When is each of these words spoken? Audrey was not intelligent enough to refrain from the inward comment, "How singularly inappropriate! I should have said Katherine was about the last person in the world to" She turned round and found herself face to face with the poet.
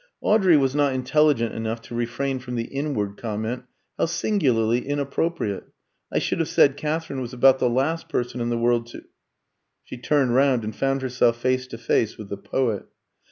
Audrey 0.21 0.57
was 0.57 0.73
not 0.73 0.93
intelligent 0.93 1.53
enough 1.53 1.79
to 1.79 1.93
refrain 1.93 2.39
from 2.39 2.55
the 2.55 2.63
inward 2.63 3.17
comment, 3.17 3.65
"How 3.99 4.07
singularly 4.07 4.83
inappropriate! 4.87 5.65
I 6.11 6.17
should 6.17 6.39
have 6.39 6.47
said 6.47 6.75
Katherine 6.75 7.21
was 7.21 7.33
about 7.33 7.59
the 7.59 7.69
last 7.69 8.09
person 8.09 8.41
in 8.41 8.49
the 8.49 8.57
world 8.57 8.87
to" 8.87 9.03
She 9.85 9.97
turned 9.97 10.33
round 10.33 10.63
and 10.63 10.75
found 10.75 11.03
herself 11.03 11.37
face 11.39 11.67
to 11.67 11.77
face 11.77 12.17
with 12.17 12.29
the 12.29 12.37
poet. 12.37 12.85